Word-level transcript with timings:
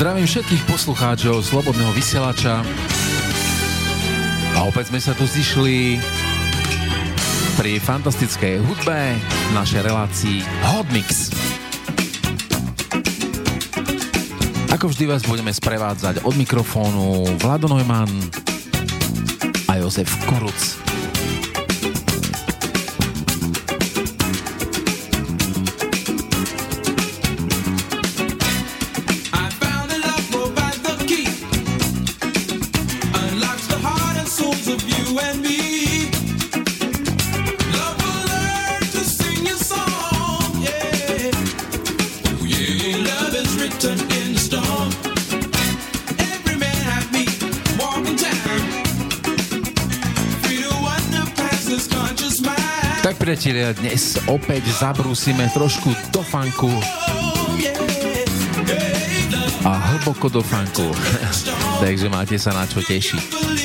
Zdravím 0.00 0.24
všetkých 0.24 0.64
poslucháčov 0.64 1.44
Slobodného 1.44 1.92
vysielača. 1.92 2.64
A 4.56 4.64
opäť 4.64 4.88
sme 4.88 4.96
sa 4.96 5.12
tu 5.12 5.28
zišli 5.28 6.00
pri 7.60 7.76
fantastickej 7.76 8.64
hudbe 8.64 8.96
v 9.20 9.50
našej 9.52 9.84
relácii 9.84 10.40
Hotmix. 10.72 11.28
Ako 14.72 14.88
vždy 14.88 15.04
vás 15.04 15.20
budeme 15.28 15.52
sprevádzať 15.52 16.24
od 16.24 16.32
mikrofónu 16.32 17.36
Vlado 17.36 17.68
Neumann 17.68 18.08
a 19.68 19.84
Jozef 19.84 20.08
Kuruc. 20.24 20.89
Priatelia, 53.40 53.72
dnes 53.72 54.20
opäť 54.28 54.68
zabrúsime 54.68 55.48
trošku 55.56 55.96
do 56.12 56.20
funku 56.20 56.68
a 59.64 59.72
hlboko 59.96 60.28
do 60.28 60.44
funku. 60.44 60.92
Takže 61.80 62.12
máte 62.12 62.36
sa 62.36 62.52
na 62.52 62.68
čo 62.68 62.84
tešiť. 62.84 63.59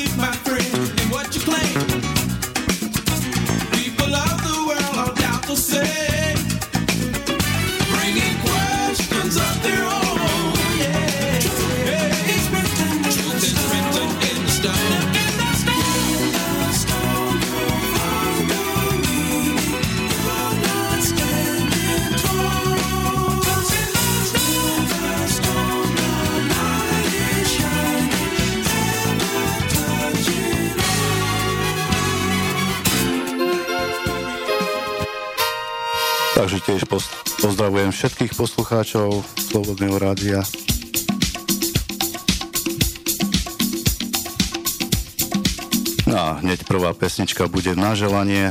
Pozdravujem 36.66 37.94
všetkých 37.94 38.34
poslucháčov 38.34 39.22
Slobodného 39.38 40.02
rádia. 40.02 40.42
No 46.10 46.14
a 46.18 46.42
hneď 46.42 46.66
prvá 46.66 46.90
pesnička 46.90 47.46
bude 47.46 47.78
na 47.78 47.94
želanie, 47.94 48.50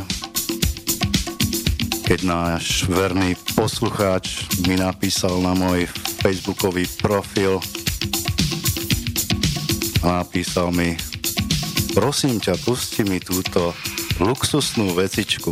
keď 2.07 2.23
náš 2.23 2.87
verný 2.87 3.35
poslucháč 3.51 4.47
mi 4.63 4.79
napísal 4.79 5.43
na 5.43 5.51
môj 5.51 5.83
facebookový 6.23 6.87
profil 7.03 7.59
a 10.07 10.23
napísal 10.23 10.71
mi 10.71 10.95
prosím 11.91 12.39
ťa, 12.39 12.63
pusti 12.63 13.03
mi 13.03 13.19
túto 13.19 13.75
luxusnú 14.23 14.95
vecičku. 14.95 15.51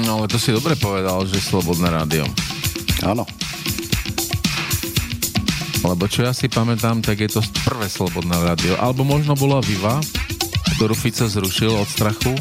No 0.00 0.24
ale 0.24 0.26
to 0.32 0.40
si 0.40 0.48
dobre 0.56 0.72
povedal, 0.72 1.28
že 1.28 1.36
Slobodné 1.36 1.92
rádio. 1.92 2.24
Áno. 3.04 3.28
Lebo 5.84 6.08
čo 6.08 6.24
ja 6.24 6.32
si 6.32 6.48
pamätám, 6.48 7.04
tak 7.04 7.20
je 7.20 7.28
to 7.28 7.44
prvé 7.68 7.90
Slobodné 7.92 8.32
rádio. 8.40 8.72
Alebo 8.80 9.04
možno 9.04 9.36
bola 9.36 9.60
Viva, 9.60 10.00
ktorú 10.78 10.96
Fico 10.96 11.28
zrušil 11.28 11.76
od 11.76 11.84
strachu, 11.84 12.32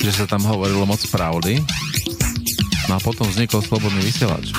že 0.00 0.14
sa 0.14 0.24
tam 0.24 0.40
hovorilo 0.48 0.88
moc 0.88 1.02
pravdy. 1.12 1.60
No 2.88 2.96
a 2.96 3.00
potom 3.02 3.28
vznikol 3.28 3.60
Slobodný 3.60 4.00
vysielač. 4.00 4.56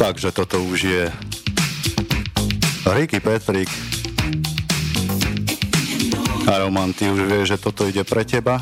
Takže 0.00 0.32
toto 0.32 0.64
už 0.64 0.78
je 0.88 1.04
Ricky 2.88 3.20
Petrik 3.20 3.68
a 6.44 6.60
Roman, 6.60 6.92
ty 6.92 7.08
už 7.08 7.24
vieš, 7.24 7.56
že 7.56 7.62
toto 7.62 7.88
ide 7.88 8.04
pre 8.04 8.22
teba 8.26 8.60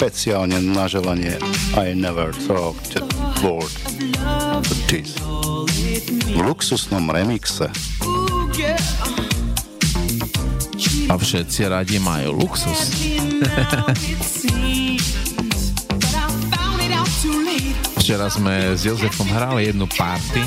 špeciálne 0.00 0.56
na 0.72 0.88
želanie 0.88 1.36
I 1.76 1.92
never 1.92 2.32
thought 2.32 2.80
the 2.96 3.04
word 3.44 3.68
this 4.88 5.12
v 6.32 6.40
luxusnom 6.40 7.04
remixe. 7.12 7.68
A 11.04 11.20
všetci 11.20 11.68
radi 11.68 12.00
majú 12.00 12.48
luxus. 12.48 12.80
Včera 18.00 18.32
sme 18.32 18.72
s 18.72 18.88
Jozefom 18.88 19.28
hrali 19.28 19.68
jednu 19.68 19.84
party 19.84 20.40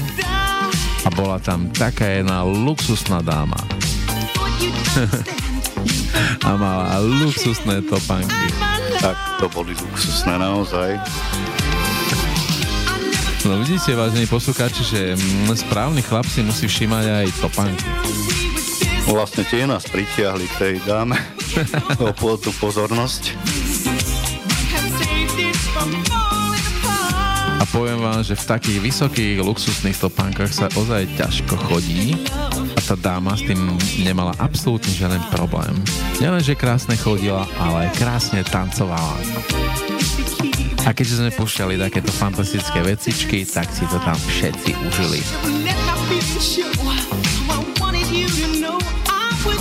a 1.06 1.14
bola 1.14 1.38
tam 1.38 1.70
taká 1.70 2.10
jedna 2.10 2.42
luxusná 2.42 3.22
dáma. 3.22 3.62
a 6.42 6.50
mala 6.58 6.98
luxusné 7.06 7.86
topánky. 7.86 8.73
Tak 9.04 9.20
to 9.36 9.52
boli 9.52 9.76
luxusné 9.76 10.40
naozaj. 10.40 10.96
No 13.44 13.60
vidíte, 13.60 13.92
vážení 14.00 14.24
poslucháči, 14.32 14.88
že 14.88 15.02
mm, 15.20 15.52
správny 15.68 16.00
chlap 16.00 16.24
si 16.24 16.40
musí 16.40 16.72
všímať 16.72 17.06
aj 17.12 17.28
topánky. 17.44 17.84
Vlastne 19.04 19.44
tie 19.44 19.68
nás 19.68 19.84
pritiahli 19.84 20.48
k 20.48 20.56
tej 20.56 20.76
dáme 20.88 21.20
o 22.00 22.40
tú 22.40 22.56
pozornosť. 22.56 23.36
A 27.60 27.64
poviem 27.76 28.00
vám, 28.00 28.24
že 28.24 28.40
v 28.40 28.46
takých 28.48 28.80
vysokých 28.80 29.44
luxusných 29.44 30.00
topánkach 30.00 30.56
sa 30.56 30.72
ozaj 30.80 31.12
ťažko 31.20 31.60
chodí 31.68 32.16
tá 32.84 33.00
dáma 33.00 33.32
s 33.40 33.48
tým 33.48 33.80
nemala 34.04 34.36
absolútne 34.36 34.92
žiaden 34.92 35.24
problém. 35.32 35.72
Nielen, 36.20 36.44
že 36.44 36.58
krásne 36.58 37.00
chodila, 37.00 37.48
ale 37.56 37.88
krásne 37.96 38.44
tancovala. 38.44 39.16
A 40.84 40.92
keďže 40.92 41.24
sme 41.24 41.32
púšťali 41.32 41.80
takéto 41.80 42.12
fantastické 42.12 42.84
vecičky, 42.84 43.48
tak 43.48 43.72
si 43.72 43.88
to 43.88 43.96
tam 44.04 44.20
všetci 44.20 44.76
užili. 44.84 45.20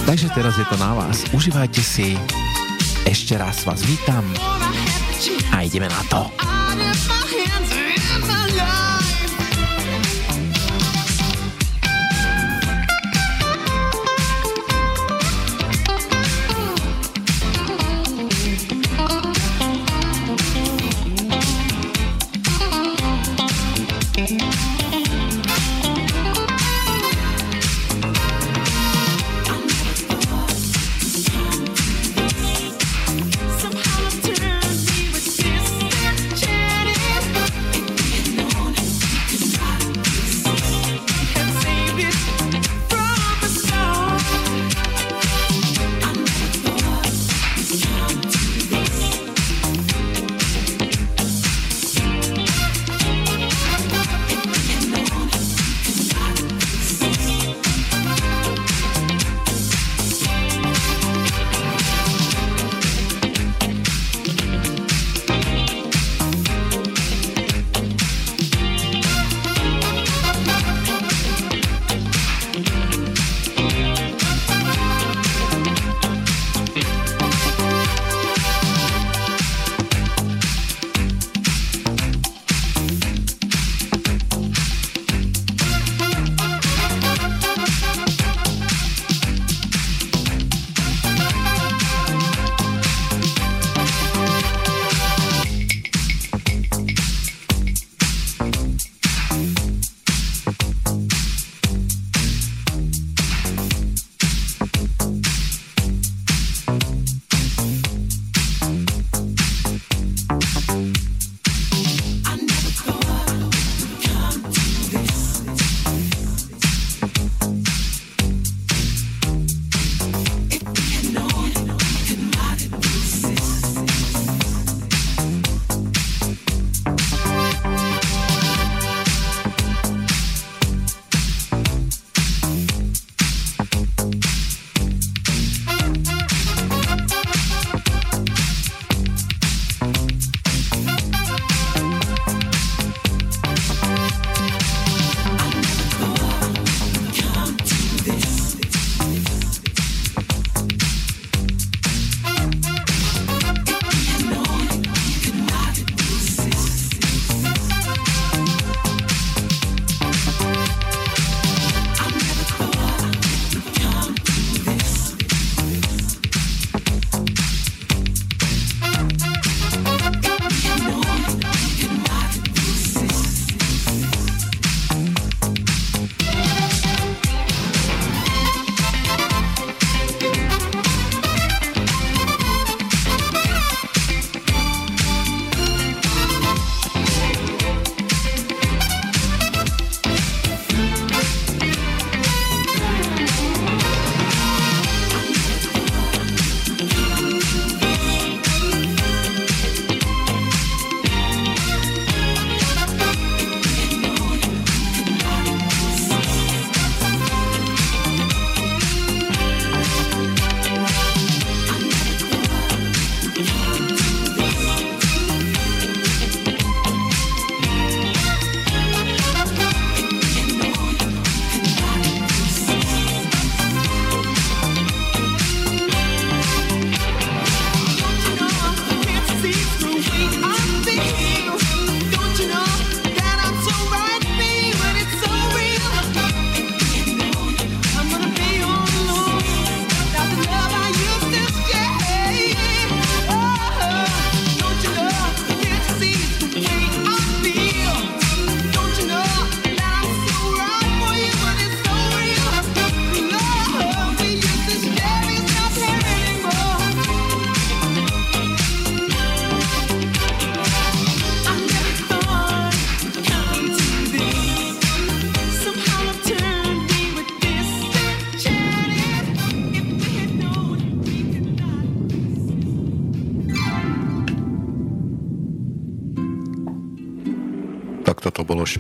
Takže 0.02 0.28
teraz 0.34 0.58
je 0.58 0.66
to 0.66 0.76
na 0.82 0.90
vás. 0.98 1.22
Užívajte 1.30 1.78
si. 1.78 2.18
Ešte 3.06 3.38
raz 3.38 3.62
vás 3.62 3.86
vítam. 3.86 4.26
A 5.54 5.62
ideme 5.62 5.86
na 5.86 6.02
to. 6.10 6.26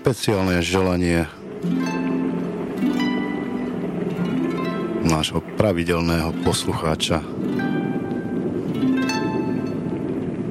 Špeciálne 0.02 0.58
želanie 0.58 1.30
nášho 5.06 5.38
pravidelného 5.54 6.34
poslucháča. 6.42 7.22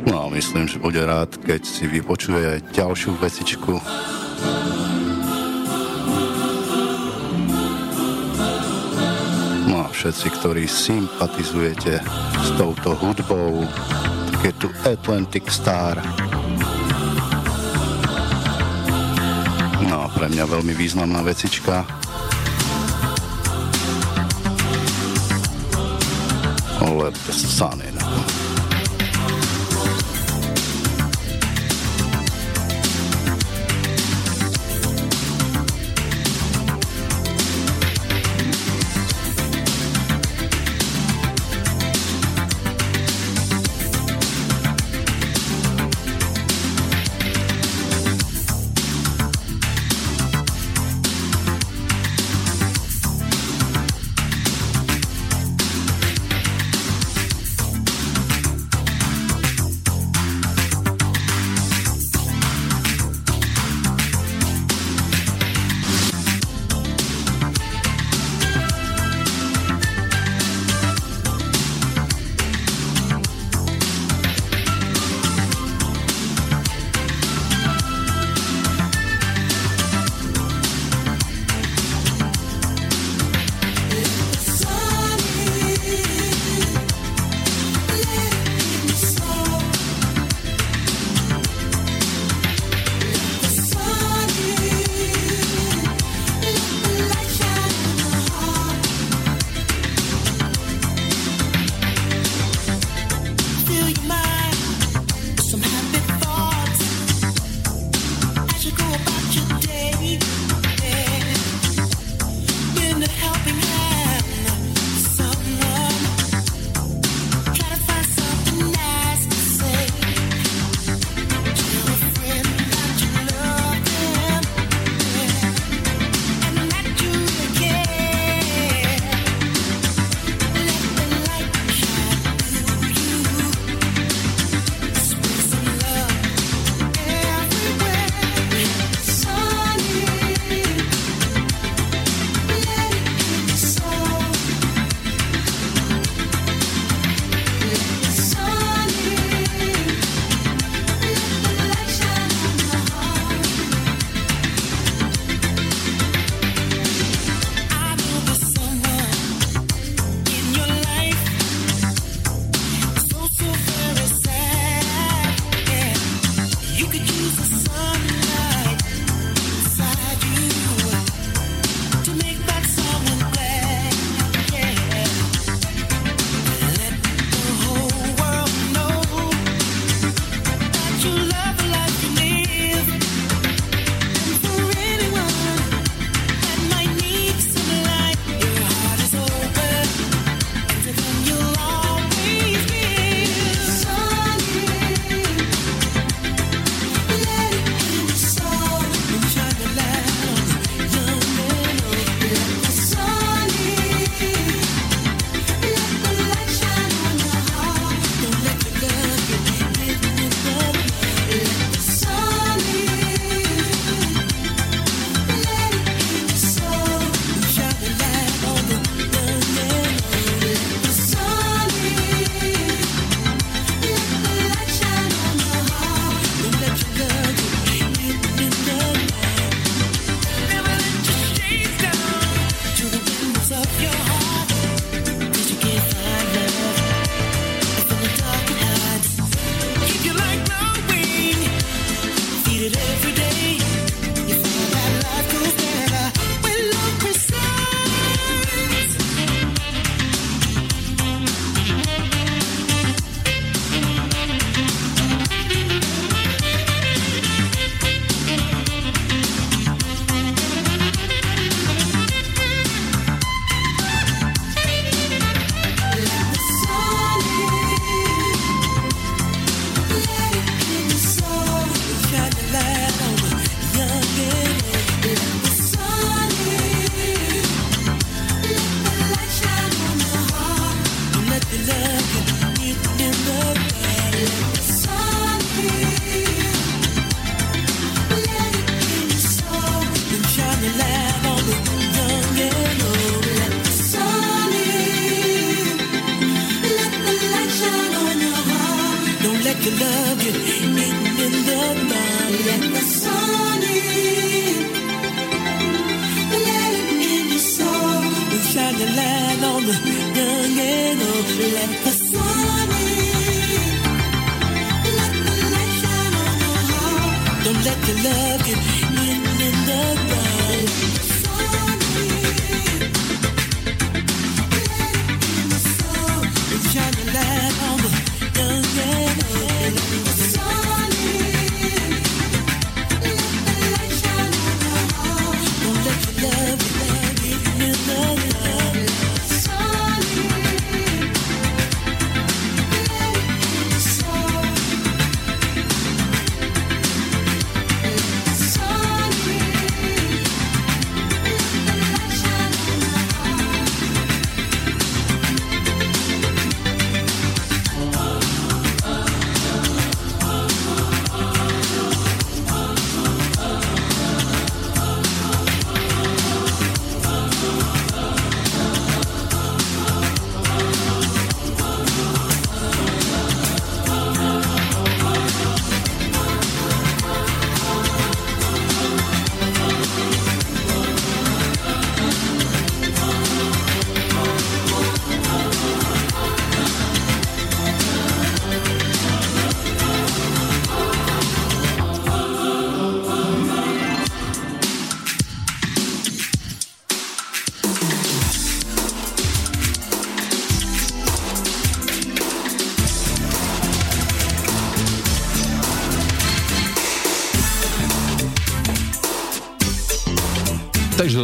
No 0.07 0.15
a 0.23 0.25
myslím, 0.31 0.71
že 0.71 0.79
bude 0.79 1.03
rád, 1.03 1.35
keď 1.43 1.67
si 1.67 1.83
vypočuje 1.83 2.47
aj 2.47 2.59
ďalšiu 2.71 3.11
vecičku. 3.19 3.75
No 9.67 9.75
a 9.83 9.87
všetci, 9.91 10.27
ktorí 10.39 10.63
sympatizujete 10.63 11.99
s 12.39 12.49
touto 12.55 12.95
hudbou, 13.03 13.67
tak 14.31 14.39
je 14.47 14.53
tu 14.63 14.67
Atlantic 14.87 15.43
Star. 15.51 15.99
Pre 20.21 20.29
mňa 20.29 20.53
veľmi 20.53 20.77
významná 20.77 21.25
vecička. 21.25 21.81
Let 26.85 27.17
the 27.25 27.33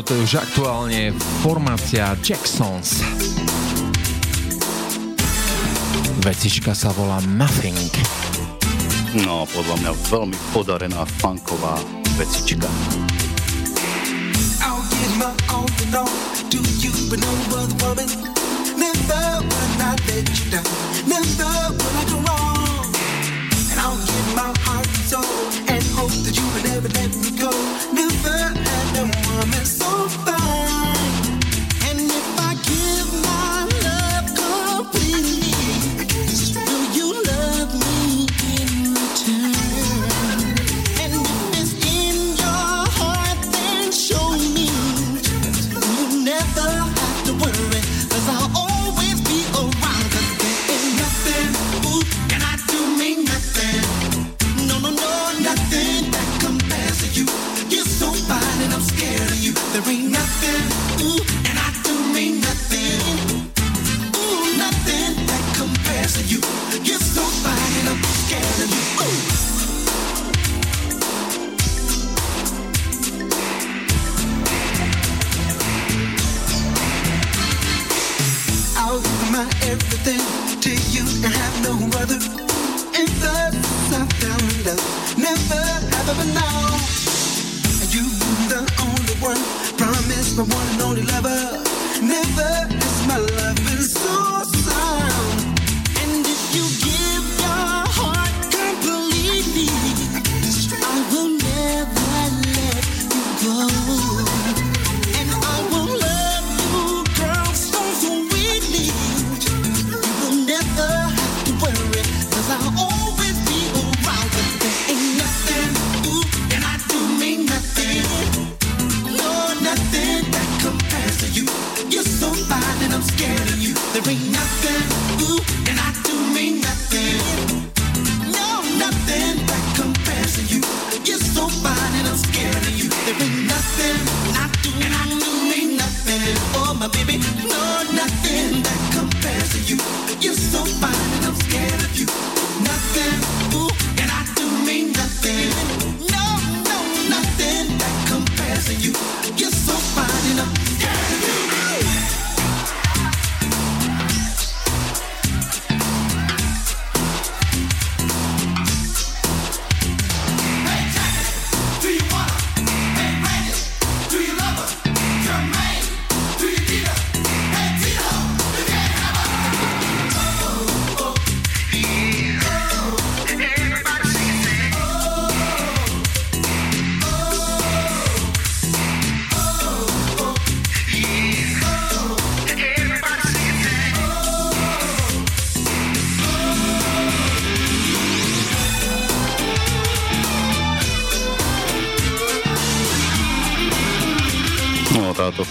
to 0.07 0.15
je 0.15 0.23
už 0.23 0.39
aktuálne 0.39 1.11
formácia 1.43 2.15
Jacksons. 2.23 3.03
Vecička 6.23 6.71
sa 6.71 6.95
volá 6.95 7.19
Nothing. 7.35 7.75
No, 9.27 9.43
podľa 9.51 9.75
mňa 9.83 9.91
veľmi 10.07 10.37
podarená 10.55 11.03
funková 11.19 11.75
vecička. 12.15 12.71
I'll 14.63 14.79
get 14.95 15.11
my 15.19 15.35
own, 15.51 15.67
no, 15.91 16.07
do 16.47 16.63
you, 16.79 16.95
but 17.11 17.19
no 17.19 17.31
other 17.59 17.75
woman. 17.83 18.07
Never 18.79 19.43
will 19.43 19.81
I 19.83 19.91
let 20.07 20.23
you 20.23 20.47
down. 20.47 20.67
Never 21.03 21.51
will 21.75 21.95
I 21.99 22.03
go 22.07 22.17
wrong. 22.23 22.87
And 23.75 23.77
I'll 23.83 23.99
give 23.99 24.29
my 24.39 24.55
heart 24.63 24.87
and 24.87 25.03
soul 25.03 25.35
and 25.67 25.83
hope 25.91 26.15
that 26.23 26.31
you 26.31 26.47
will 26.47 26.63
never 26.63 26.87
let 26.95 27.11
me 27.11 27.35
go. 27.35 27.51
Never 27.91 28.55
had 28.55 29.03
a 29.03 29.05
woman 29.27 29.76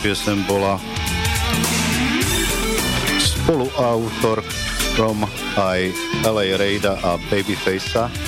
piesem 0.07 0.39
bola 0.47 0.79
spoluautor 3.19 4.39
Rom 4.95 5.27
aj 5.59 5.91
LA 6.23 6.55
Raida 6.55 6.95
a 7.03 7.19
Babyfacea. 7.27 8.26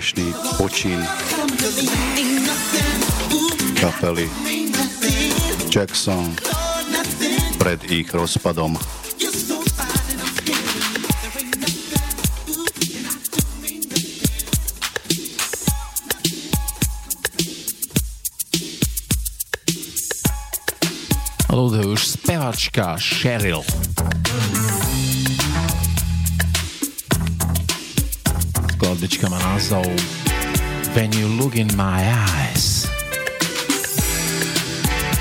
Úspešný 0.00 0.32
počin 0.56 0.96
kapely 3.76 4.24
Jackson 5.68 6.24
pred 7.60 7.84
ich 7.92 8.08
rozpadom. 8.08 8.80
Ľudí 21.52 21.92
už 21.92 22.00
spevačka 22.08 22.96
Cheryl. 22.96 23.60
Skladbička 29.20 29.28
má 29.28 29.52
názov 29.52 29.84
When 30.96 31.12
You 31.12 31.28
Look 31.36 31.52
In 31.52 31.68
My 31.76 32.00
Eyes. 32.00 32.88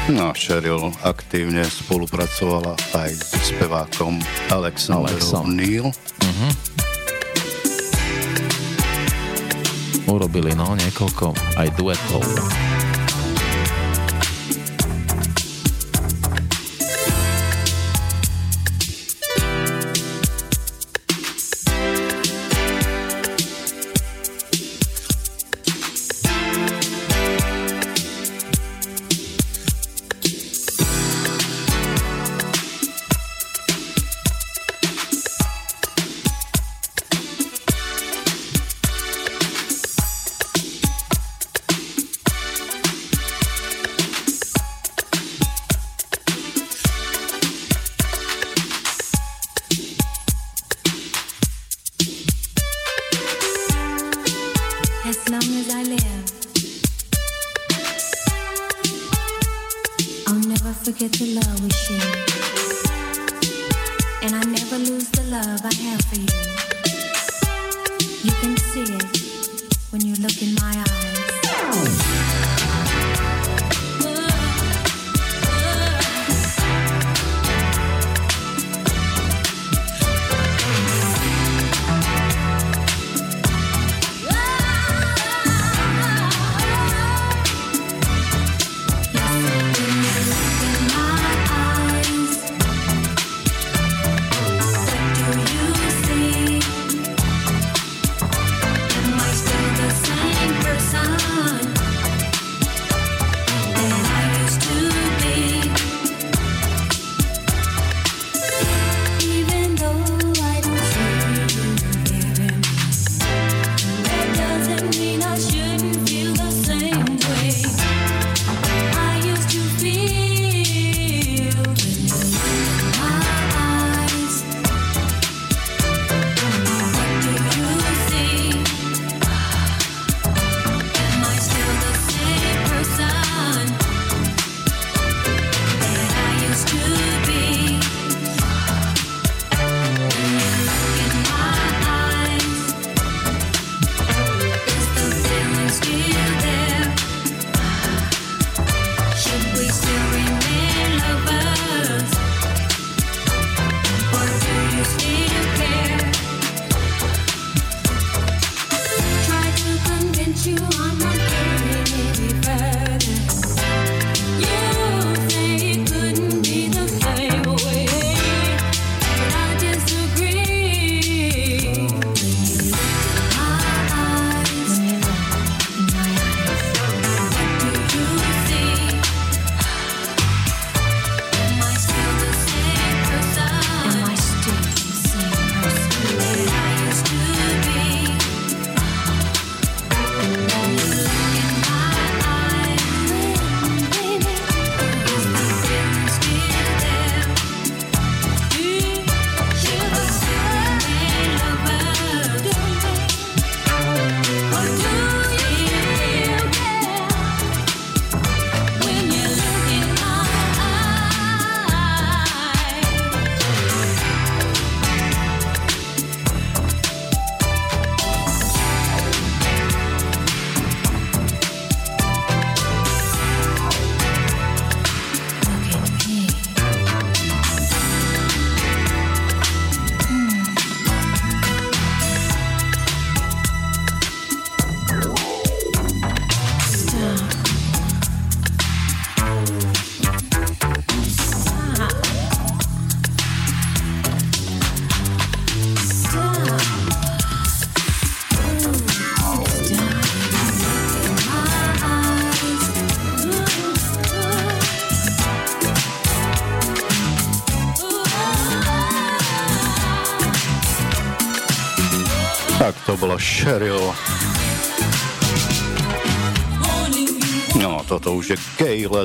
No, 0.08 0.32
Cheryl 0.32 0.88
aktívne 1.04 1.68
spolupracovala 1.68 2.80
aj 2.96 3.12
s 3.12 3.52
spevákom 3.52 4.24
Alexandrom 4.48 5.52
Neil. 5.52 5.92
Uh-huh. 5.92 6.52
Urobili 10.08 10.56
no 10.56 10.80
niekoľko 10.80 11.36
aj 11.60 11.68
duetov. 11.76 12.24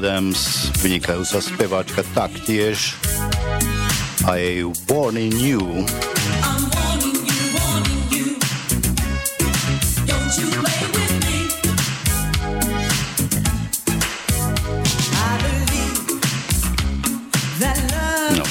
Adams, 0.04 0.68
vynikajúca 0.84 1.40
speváčka 1.40 2.04
taktiež. 2.12 2.92
A 4.28 4.36
jej 4.36 4.60
Warning 4.84 5.32
You. 5.32 5.64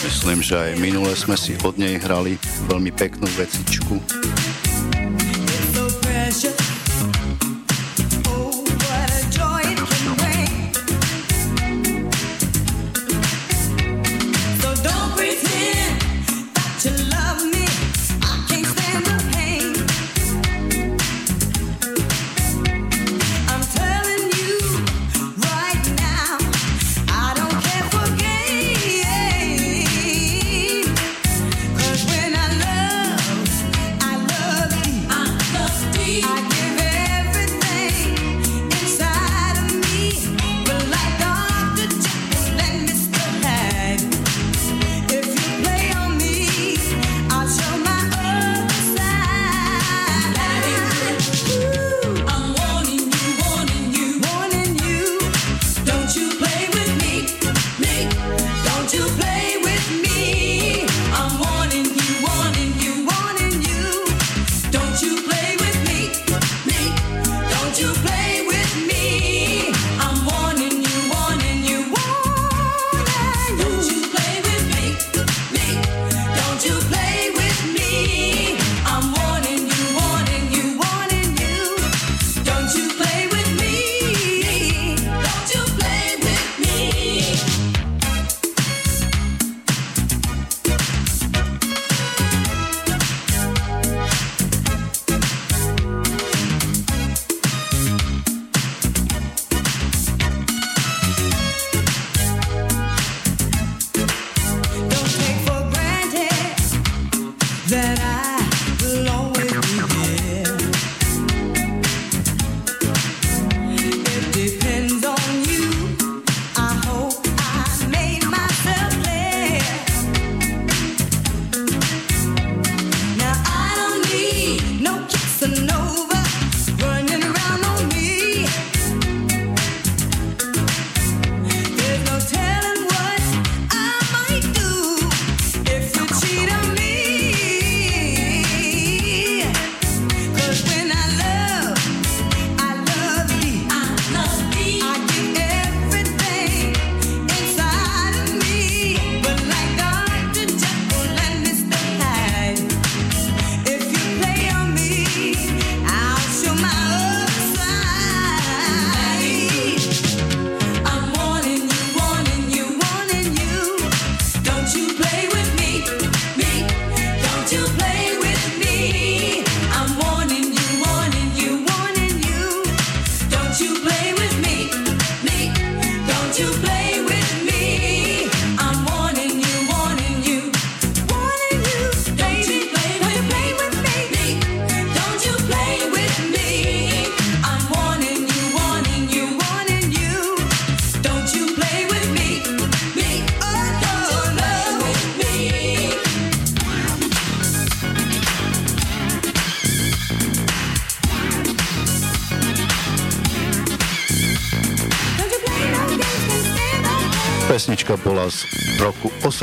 Myslím, 0.04 0.40
že 0.42 0.56
aj 0.58 0.72
minule 0.82 1.14
sme 1.14 1.38
si 1.38 1.54
od 1.62 1.78
nej 1.78 2.02
hrali 2.02 2.42
veľmi 2.66 2.90
peknú 2.98 3.30
vecičku. 3.38 4.02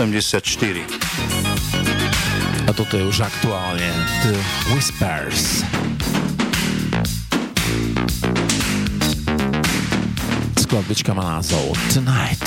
84. 0.00 0.80
A 2.64 2.72
toto 2.72 2.96
je 2.96 3.04
už 3.04 3.20
aktuálne 3.20 3.84
The 4.24 4.32
Whispers. 4.72 5.60
Skladbička 10.56 11.12
má 11.12 11.36
názov 11.36 11.76
Tonight. 11.92 12.39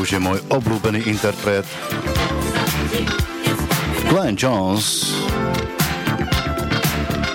Už 0.00 0.16
je 0.16 0.20
môj 0.20 0.40
obľúbený 0.48 1.04
interpret. 1.12 1.68
Glenn 4.08 4.32
Jones. 4.32 5.12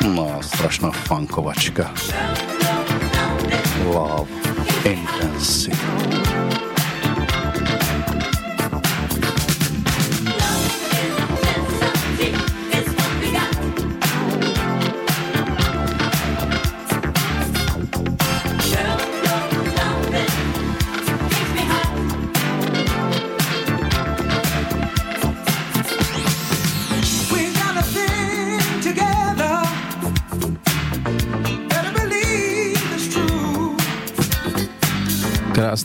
No, 0.01 0.41
strašná 0.41 0.89
funkovačka. 1.05 1.93
Love 3.85 4.25
Intensity. 4.81 6.44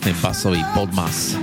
Krásny 0.01 0.13
basový 0.21 0.65
podmas. 0.73 1.37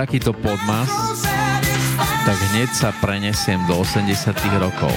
Takýto 0.00 0.32
podmas, 0.32 0.88
tak 2.24 2.38
hneď 2.56 2.72
sa 2.72 2.88
prenesiem 3.04 3.60
do 3.68 3.84
80 3.84 4.32
rokov. 4.56 4.96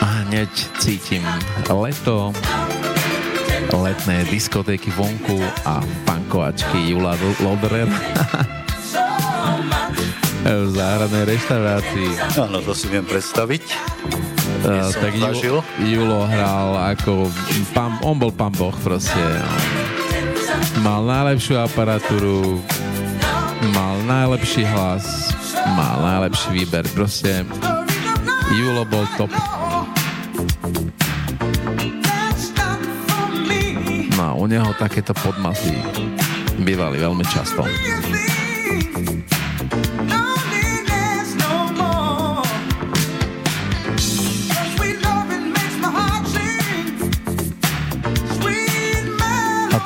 A 0.00 0.24
hneď 0.24 0.48
cítim 0.80 1.20
leto, 1.68 2.32
letné 3.76 4.24
diskotéky 4.32 4.88
vonku 4.96 5.44
a 5.68 5.84
pankovačky 6.08 6.96
Jula 6.96 7.12
Lodrer 7.44 7.84
v 10.64 10.68
záhradnej 10.72 11.36
reštaurácii. 11.36 12.40
Áno, 12.40 12.64
to 12.64 12.72
si 12.72 12.88
viem 12.88 13.04
predstaviť. 13.04 13.85
Uh, 14.66 14.90
tak 14.98 15.14
Julo, 15.14 15.62
Julo 15.78 16.26
hral 16.26 16.74
ako 16.90 17.30
pán, 17.70 18.02
on 18.02 18.18
bol 18.18 18.34
pán 18.34 18.50
Boh 18.50 18.74
proste. 18.82 19.14
Mal 20.82 21.06
najlepšiu 21.06 21.62
aparatúru, 21.62 22.58
mal 23.70 23.94
najlepší 24.10 24.66
hlas, 24.66 25.30
mal 25.78 26.02
najlepší 26.02 26.50
výber. 26.50 26.82
Proste 26.98 27.46
Julo 28.58 28.82
bol 28.90 29.06
top. 29.14 29.30
No, 34.18 34.34
u 34.34 34.50
neho 34.50 34.74
takéto 34.82 35.14
podmasy 35.14 35.78
bývali 36.58 36.98
veľmi 36.98 37.22
často. 37.30 37.62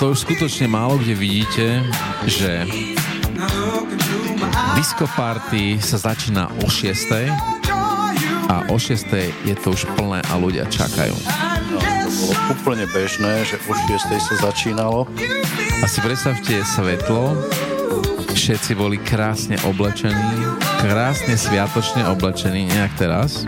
To 0.01 0.17
už 0.17 0.25
skutočne 0.25 0.65
málo 0.65 0.97
kde 0.97 1.13
vidíte, 1.13 1.85
že 2.25 2.65
disco 4.73 5.05
party 5.13 5.77
sa 5.77 6.01
začína 6.01 6.49
o 6.65 6.73
6 6.73 6.97
a 8.49 8.65
o 8.73 8.81
6 8.81 8.97
je 9.45 9.55
to 9.61 9.77
už 9.77 9.85
plné 10.01 10.25
a 10.33 10.35
ľudia 10.41 10.65
čakajú. 10.73 11.13
No, 11.69 11.81
bolo 12.17 12.33
úplne 12.49 12.89
bežné, 12.89 13.45
že 13.45 13.61
o 13.69 13.77
6 13.77 14.17
sa 14.25 14.35
začínalo. 14.49 15.05
A 15.81 15.85
si 15.85 16.01
predstavte 16.01 16.65
svetlo, 16.65 17.37
všetci 18.33 18.81
boli 18.81 18.97
krásne 18.97 19.61
oblečení, 19.69 20.33
krásne 20.81 21.37
sviatočne 21.37 22.09
oblečení, 22.09 22.65
nejak 22.73 22.97
teraz. 22.97 23.45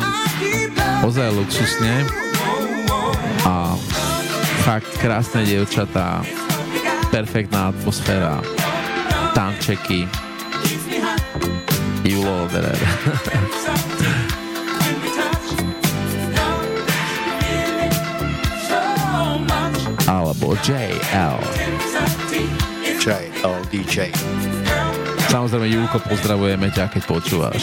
Ozaj 1.00 1.32
luxusne 1.32 2.04
a 3.48 3.72
fakt 4.68 5.00
krásne 5.00 5.48
dievčatá, 5.48 6.20
perfektná 7.12 7.68
atmosféra, 7.68 8.40
tančeky, 9.36 10.08
Julo 12.08 12.48
Oderer. 12.48 12.72
Alebo 20.08 20.56
JL. 20.64 21.36
JL 22.96 23.56
DJ. 23.68 24.08
Samozrejme, 25.28 25.68
Julko, 25.68 26.00
pozdravujeme 26.08 26.72
ťa, 26.72 26.88
keď 26.96 27.02
počúvaš. 27.04 27.60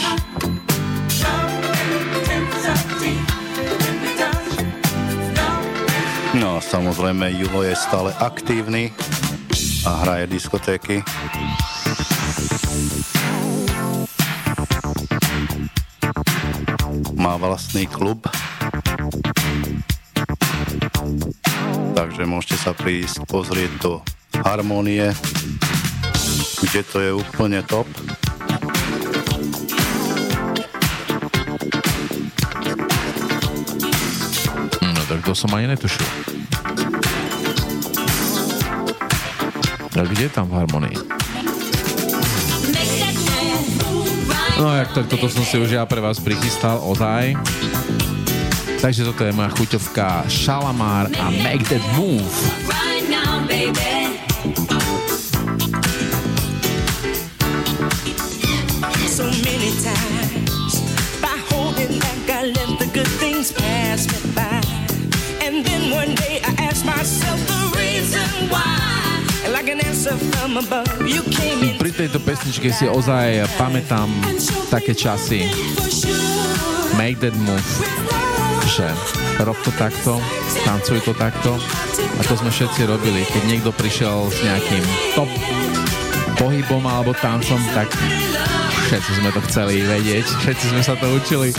No, 6.38 6.62
samozrejme, 6.62 7.34
Julo 7.34 7.66
je 7.66 7.74
stále 7.74 8.14
aktívny 8.22 8.94
a 9.86 9.90
hraje 10.04 10.26
diskotéky. 10.26 11.00
Má 17.16 17.36
vlastný 17.36 17.88
klub. 17.88 18.28
Takže 21.96 22.22
môžete 22.24 22.56
sa 22.56 22.72
prísť 22.72 23.24
pozrieť 23.28 23.72
do 23.80 23.92
Harmonie, 24.40 25.12
kde 26.64 26.80
to 26.84 26.96
je 27.00 27.10
úplne 27.12 27.60
top. 27.64 27.88
No 34.80 35.02
tak 35.08 35.20
to 35.24 35.32
som 35.36 35.52
ani 35.56 35.72
netušil. 35.72 36.29
A 40.00 40.08
kde 40.08 40.22
je 40.22 40.32
tam 40.32 40.48
v 40.48 40.64
harmonii? 40.64 40.96
No 44.56 44.72
jak 44.76 44.96
tak 44.96 45.12
toto 45.12 45.28
som 45.28 45.44
si 45.44 45.60
už 45.60 45.76
ja 45.76 45.84
pre 45.84 46.00
vás 46.00 46.16
prichystal, 46.16 46.80
ozaj. 46.80 47.36
Takže 48.80 49.04
toto 49.12 49.28
je 49.28 49.36
moja 49.36 49.52
chuťovka 49.52 50.24
Shalamar 50.24 51.12
a 51.20 51.28
Make 51.44 51.68
That 51.68 51.84
Move. 52.00 52.32
Pri 71.78 71.90
tejto 71.94 72.18
pesničke 72.18 72.74
si 72.74 72.90
ozaj 72.90 73.46
pamätám 73.54 74.10
také 74.66 74.98
časy. 74.98 75.46
Make 76.98 77.22
that 77.22 77.36
move. 77.38 77.70
Že 78.66 78.90
rob 79.46 79.58
to 79.62 79.70
takto, 79.78 80.18
tancuj 80.66 80.98
to 81.06 81.14
takto. 81.14 81.54
A 82.18 82.20
to 82.26 82.34
sme 82.34 82.50
všetci 82.50 82.82
robili. 82.84 83.22
Keď 83.30 83.42
niekto 83.46 83.70
prišiel 83.70 84.26
s 84.28 84.38
nejakým 84.42 84.84
top 85.14 85.30
pohybom 86.36 86.82
alebo 86.82 87.14
tancom, 87.14 87.58
tak 87.72 87.86
všetci 88.90 89.22
sme 89.22 89.30
to 89.30 89.40
chceli 89.46 89.86
vedieť, 89.86 90.26
všetci 90.26 90.64
sme 90.74 90.82
sa 90.82 90.98
to 90.98 91.06
učili. 91.14 91.54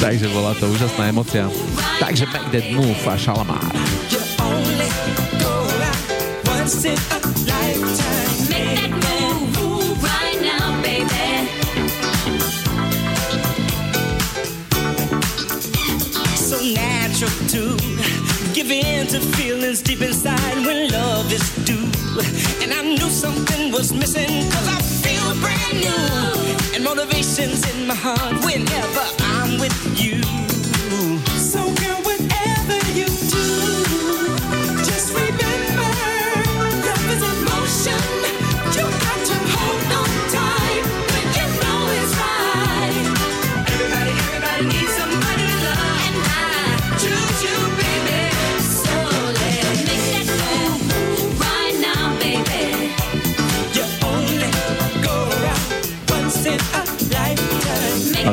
Takže 0.00 0.32
bola 0.32 0.56
to 0.56 0.72
úžasná 0.72 1.12
emocia. 1.12 1.52
Takže 2.00 2.24
Make 2.32 2.48
That 2.52 2.66
Move 2.72 3.00
a 3.04 3.14
Shalamar. 3.20 3.64
happens 19.76 19.82
deep 19.82 20.02
inside 20.02 20.66
when 20.66 20.88
love 20.90 21.32
is 21.32 21.50
due. 21.64 21.90
And 22.62 22.72
I 22.72 22.82
knew 22.82 23.10
something 23.10 23.72
was 23.72 23.92
missing, 23.92 24.50
cause 24.50 24.68
I 24.68 24.80
feel 24.80 25.34
brand 25.40 25.80
new. 25.80 26.74
And 26.74 26.84
motivation's 26.84 27.68
in 27.74 27.86
my 27.86 27.94
heart 27.94 28.44
whenever 28.44 29.04
I'm 29.20 29.60
with 29.60 30.00
you. 30.00 30.45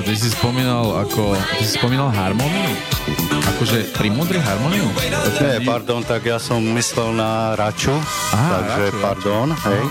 Ty 0.03 0.15
si 0.19 0.27
spomínal 0.27 0.99
ako, 1.07 1.31
ty 1.55 1.63
si 1.63 1.79
spomínal 1.79 2.11
harmóniu? 2.11 2.75
Akože 3.55 3.87
pri 3.95 4.11
múdri 4.11 4.35
harmóniu? 4.35 4.91
Nie, 5.39 5.63
pardon, 5.63 6.03
tak 6.03 6.27
ja 6.27 6.35
som 6.43 6.59
myslel 6.75 7.15
na 7.15 7.55
Raču, 7.55 7.95
Aha, 8.35 8.49
takže 8.59 8.83
Raču, 8.91 8.99
pardon, 8.99 9.47
hej. 9.55 9.83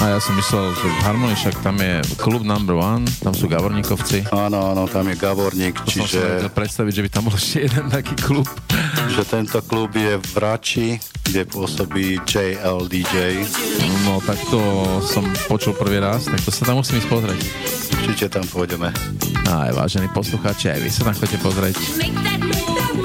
A 0.00 0.16
ja 0.16 0.18
som 0.20 0.32
myslel, 0.32 0.72
že 0.80 0.88
v 0.88 1.00
harmónii 1.04 1.36
však 1.36 1.60
tam 1.60 1.76
je 1.76 2.00
klub 2.16 2.40
number 2.40 2.72
one, 2.72 3.04
tam 3.20 3.36
sú 3.36 3.48
Gavorníkovci. 3.52 4.32
Áno, 4.32 4.72
áno, 4.72 4.88
tam 4.88 5.04
je 5.08 5.16
Gavorník, 5.16 5.76
To 5.76 5.92
som 5.92 6.08
čiže 6.08 6.48
predstaviť, 6.56 6.92
že 6.92 7.02
by 7.04 7.08
tam 7.12 7.22
bol 7.28 7.36
ešte 7.36 7.68
jeden 7.68 7.84
taký 7.92 8.16
klub. 8.16 8.48
Že 9.10 9.24
tento 9.26 9.58
klub 9.66 9.90
je 9.96 10.18
v 10.18 10.32
Rači, 10.38 10.88
kde 11.26 11.42
pôsobí 11.46 12.22
JL 12.26 12.86
DJ. 12.86 13.42
No 14.06 14.22
tak 14.22 14.38
to 14.50 14.58
som 15.02 15.26
počul 15.50 15.74
prvý 15.74 15.98
raz, 15.98 16.30
tak 16.30 16.38
to 16.42 16.50
sa 16.54 16.66
tam 16.66 16.78
musím 16.78 17.02
ísť 17.02 17.10
pozrieť. 17.10 17.40
Určite 17.90 18.26
tam 18.30 18.46
pôjdeme. 18.46 18.90
Aj 19.46 19.70
vážení 19.74 20.06
poslucháči, 20.14 20.70
aj 20.74 20.80
vy 20.82 20.90
sa 20.90 21.02
tam 21.06 21.14
chcete 21.14 21.36
pozrieť. 21.42 21.76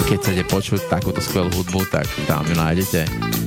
Keď 0.05 0.17
chcete 0.21 0.43
počuť 0.45 0.79
takúto 0.89 1.21
skvelú 1.21 1.49
hudbu, 1.53 1.85
tak 1.89 2.05
tam 2.29 2.45
ju 2.45 2.53
nájdete. 2.53 3.44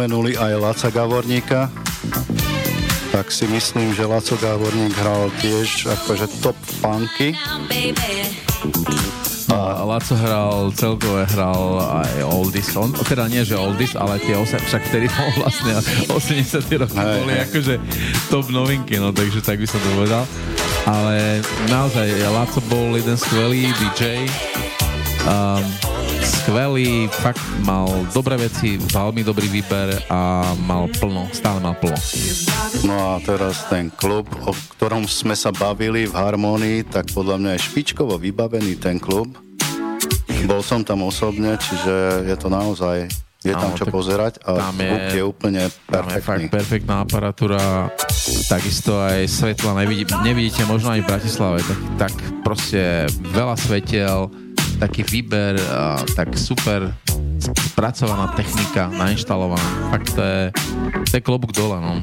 Spomenuli 0.00 0.32
aj 0.32 0.52
Laca 0.56 0.88
Gavorníka, 0.88 1.68
tak 3.12 3.28
si 3.28 3.44
myslím, 3.52 3.92
že 3.92 4.08
Laco 4.08 4.32
Gavorník 4.40 4.96
hral 4.96 5.28
tiež 5.44 5.92
akože 5.92 6.40
top 6.40 6.56
funky. 6.56 7.36
A 9.52 9.84
Laco 9.84 10.16
hral, 10.16 10.72
celkové 10.72 11.28
hral 11.36 11.84
aj 12.00 12.16
oldies. 12.32 12.72
On, 12.80 12.88
teda 12.96 13.28
nie, 13.28 13.44
že 13.44 13.60
oldies, 13.60 13.92
ale 13.92 14.16
tie 14.24 14.40
ose, 14.40 14.56
však 14.56 14.88
vtedy 14.88 15.12
bol 15.12 15.44
vlastne 15.44 15.76
80 16.08 16.64
roky 16.80 16.96
Hej, 16.96 17.16
boli 17.20 17.34
hej. 17.36 17.44
akože 17.52 17.74
top 18.32 18.48
novinky, 18.48 18.96
no 18.96 19.12
takže 19.12 19.44
tak 19.44 19.60
by 19.60 19.68
som 19.68 19.84
to 19.84 19.88
povedal. 20.00 20.24
Ale 20.88 21.44
naozaj 21.68 22.08
Laco 22.24 22.64
bol 22.72 22.96
jeden 22.96 23.20
skvelý 23.20 23.68
DJ. 23.76 24.24
Um, 25.28 25.89
skvelý, 26.40 27.04
fakt 27.12 27.40
mal 27.68 27.84
dobré 28.16 28.40
veci, 28.40 28.80
veľmi 28.80 29.20
dobrý 29.20 29.44
výber 29.52 30.08
a 30.08 30.40
mal 30.64 30.88
plno, 30.88 31.28
stále 31.36 31.60
mal 31.60 31.76
plno. 31.76 32.00
No 32.88 33.12
a 33.12 33.20
teraz 33.20 33.68
ten 33.68 33.92
klub, 33.92 34.24
o 34.48 34.52
ktorom 34.72 35.04
sme 35.04 35.36
sa 35.36 35.52
bavili 35.52 36.08
v 36.08 36.14
Harmonii, 36.16 36.88
tak 36.88 37.12
podľa 37.12 37.36
mňa 37.36 37.50
je 37.60 37.64
špičkovo 37.68 38.16
vybavený 38.16 38.80
ten 38.80 38.96
klub. 38.96 39.36
Bol 40.48 40.64
som 40.64 40.80
tam 40.80 41.04
osobne, 41.04 41.60
čiže 41.60 42.24
je 42.24 42.36
to 42.40 42.48
naozaj, 42.48 43.04
je 43.44 43.52
tam 43.52 43.76
čo 43.76 43.84
pozerať 43.84 44.40
a 44.40 44.72
tam 44.72 44.76
je- 44.80 44.88
zvuk 44.88 45.04
je 45.12 45.22
úplne 45.22 45.62
Tam 45.88 46.08
je 46.08 46.20
fakt 46.20 46.24
perfektný. 46.24 46.48
perfektná 46.48 46.96
aparatúra, 47.04 47.92
takisto 48.48 48.96
aj 48.96 49.28
svetla 49.28 49.84
nevidí, 49.84 50.08
nevidíte 50.24 50.64
možno 50.64 50.96
aj 50.96 51.04
v 51.04 51.08
Bratislave, 51.08 51.58
tak, 51.60 51.78
tak 52.08 52.12
proste 52.40 53.04
veľa 53.28 53.56
svetiel, 53.56 54.32
taký 54.80 55.04
výber, 55.04 55.60
a, 55.60 56.00
tak 56.16 56.32
super 56.40 56.88
spracovaná 57.70 58.32
technika, 58.32 58.88
nainštalovaná. 58.88 59.92
Fakt 59.92 60.16
to 60.16 60.22
je, 60.24 60.42
to 61.08 61.12
je 61.20 61.22
klobúk 61.22 61.52
dole, 61.52 61.76
no. 61.76 62.00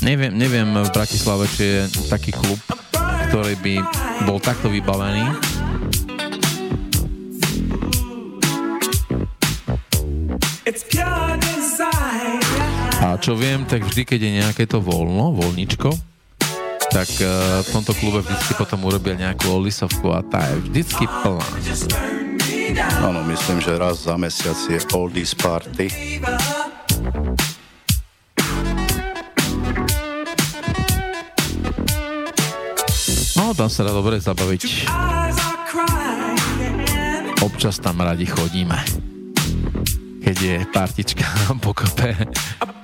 Neviem, 0.00 0.32
neviem 0.32 0.68
v 0.68 0.90
Bratislave, 0.92 1.44
či 1.52 1.64
je 1.64 1.78
taký 2.08 2.32
klub, 2.32 2.60
ktorý 3.28 3.54
by 3.60 3.74
bol 4.24 4.40
takto 4.40 4.72
vybavený. 4.72 5.24
A 12.98 13.16
čo 13.16 13.32
viem, 13.38 13.64
tak 13.64 13.88
vždy, 13.88 14.02
keď 14.04 14.20
je 14.20 14.32
nejaké 14.44 14.64
to 14.68 14.84
voľno, 14.84 15.32
voľničko, 15.32 16.17
tak 16.88 17.08
uh, 17.20 17.60
v 17.64 17.68
tomto 17.68 17.92
klube 17.96 18.24
vždycky 18.24 18.52
potom 18.56 18.84
urobia 18.88 19.14
nejakú 19.14 19.52
olisovku 19.52 20.08
a 20.12 20.24
tá 20.24 20.40
je 20.48 20.56
vždycky 20.68 21.04
plná. 21.04 21.48
Áno, 23.04 23.24
myslím, 23.28 23.58
že 23.64 23.76
raz 23.76 24.04
za 24.04 24.16
mesiac 24.16 24.56
je 24.68 24.80
Oldies 24.92 25.32
Party. 25.32 25.88
No, 33.38 33.56
tam 33.56 33.72
sa 33.72 33.80
dá 33.86 33.92
dobre 33.96 34.20
zabaviť. 34.20 34.88
Občas 37.40 37.80
tam 37.80 38.02
radi 38.04 38.28
chodíme. 38.28 38.76
Keď 40.20 40.36
je 40.36 40.56
partička 40.68 41.24
pokope. 41.64 42.12
A 42.60 42.77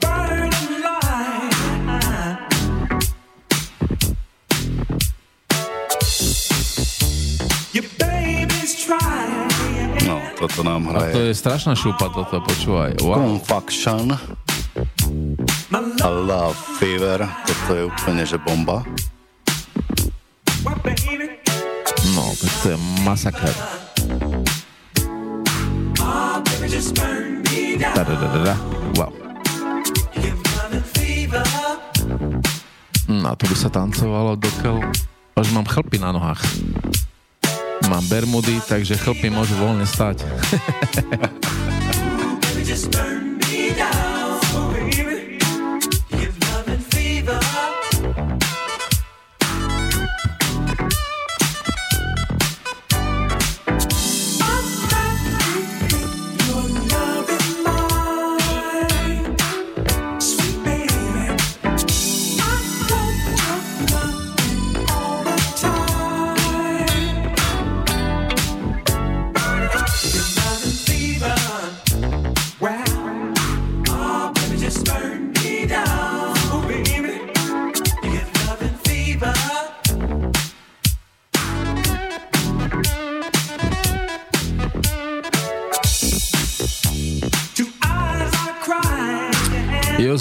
toto 10.44 10.60
nám 10.60 10.92
A 10.92 11.08
to 11.08 11.24
hraje 11.24 11.32
je 11.32 11.34
strašná 11.40 11.72
šúpa 11.72 12.12
toto, 12.12 12.36
počúvaj. 12.44 13.00
Wow. 13.00 13.40
Confaction 13.40 14.12
a 16.04 16.08
love, 16.12 16.58
Fever. 16.76 17.24
Toto 17.48 17.70
je 17.72 17.82
úplne, 17.88 18.28
že 18.28 18.36
bomba. 18.36 18.84
No, 22.12 22.24
to 22.36 22.76
je 22.76 22.76
masaker. 23.00 23.56
Tadadadada. 27.80 28.54
Wow. 29.00 29.12
No, 33.08 33.32
to 33.32 33.44
by 33.48 33.56
sa 33.56 33.72
tancovalo 33.72 34.36
do 34.36 34.50
keľu. 34.60 34.84
Až 35.40 35.48
mám 35.56 35.64
chlpy 35.64 35.96
na 35.96 36.12
nohách. 36.12 36.44
Mám 37.88 38.04
bermudy, 38.08 38.60
takže 38.64 38.96
chlpy 38.96 39.28
môžu 39.28 39.60
voľne 39.60 39.84
stať. 39.84 40.24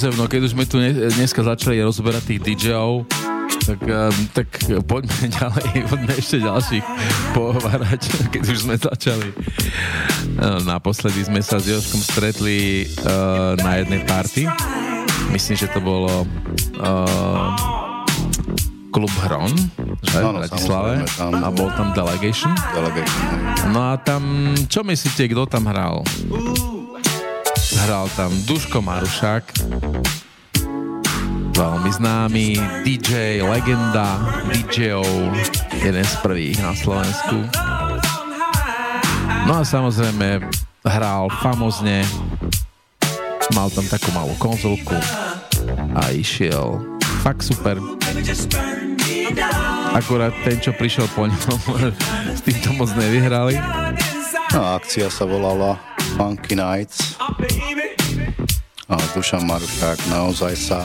Jozef, 0.04 0.20
no 0.20 0.28
keď 0.28 0.42
už 0.44 0.52
sme 0.52 0.68
tu 0.68 0.84
ne- 0.84 1.08
dneska 1.16 1.40
začali 1.48 1.80
rozoberať 1.80 2.36
tých 2.36 2.44
DJov, 2.44 3.08
tak, 3.64 3.80
um, 3.88 4.12
tak 4.36 4.52
poďme 4.84 5.32
ďalej, 5.40 5.88
poďme 5.88 6.14
ešte 6.20 6.44
ďalších 6.44 6.86
pohovárať, 7.32 8.02
keď 8.36 8.44
už 8.52 8.58
sme 8.68 8.76
začali. 8.76 9.32
Uh, 10.36 10.60
naposledy 10.68 11.24
sme 11.24 11.40
sa 11.40 11.56
s 11.56 11.72
Jožkom 11.72 12.04
stretli 12.04 12.84
uh, 12.84 13.56
na 13.64 13.80
jednej 13.80 14.04
party. 14.04 14.44
Myslím, 15.32 15.56
že 15.56 15.72
to 15.72 15.80
bolo 15.80 16.28
uh, 16.84 17.56
klub 18.92 19.14
Hron, 19.24 19.56
že, 20.04 20.20
v 20.20 20.36
Bratislave. 20.36 21.08
tam. 21.16 21.32
A 21.32 21.48
bol 21.48 21.72
tam 21.80 21.96
Delegation. 21.96 22.52
Delegation. 22.76 23.24
No 23.72 23.96
a 23.96 23.96
tam, 23.96 24.52
čo 24.68 24.84
myslíte, 24.84 25.32
kto 25.32 25.48
tam 25.48 25.72
hral? 25.72 26.04
Hral 27.74 28.06
tam 28.14 28.30
Duško 28.46 28.86
Marušák, 28.86 29.44
veľmi 31.58 31.90
známy 31.90 32.46
DJ, 32.86 33.42
legenda 33.42 34.22
DJ-ov, 34.54 35.34
jeden 35.82 36.06
z 36.06 36.16
prvých 36.22 36.62
na 36.62 36.78
Slovensku. 36.78 37.50
No 39.50 39.58
a 39.58 39.64
samozrejme 39.66 40.46
hral 40.86 41.32
famozne, 41.42 42.06
mal 43.58 43.74
tam 43.74 43.90
takú 43.90 44.14
malú 44.14 44.38
konzolku 44.38 44.98
a 45.98 46.14
išiel 46.14 46.78
fakt 47.26 47.42
super. 47.42 47.80
Akurát 49.94 50.34
ten, 50.44 50.58
čo 50.60 50.76
prišiel 50.76 51.08
po 51.14 51.26
ňom, 51.26 51.60
s 52.38 52.42
týmto 52.44 52.76
moc 52.76 52.92
nevyhrali. 52.94 53.58
No, 54.54 54.78
akcia 54.78 55.10
sa 55.10 55.26
volala 55.26 55.93
Funky 56.14 56.56
Nights. 56.56 57.18
A 58.92 58.96
Dušan 59.16 59.48
Marušák 59.50 59.98
naozaj 60.12 60.54
sa 60.54 60.80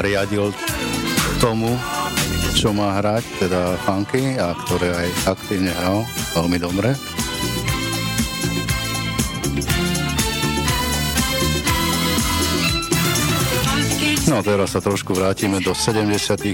riadil 0.00 0.54
tomu, 1.42 1.76
čo 2.56 2.72
má 2.72 2.96
hrať, 3.02 3.24
teda 3.42 3.76
funky, 3.84 4.38
a 4.38 4.54
ktoré 4.64 4.94
aj 4.94 5.08
aktívne 5.36 5.74
hral 5.74 6.06
veľmi 6.32 6.58
dobre. 6.62 6.94
No 14.30 14.40
teraz 14.40 14.72
sa 14.72 14.80
trošku 14.80 15.12
vrátime 15.12 15.60
do 15.60 15.74
70 15.76 16.08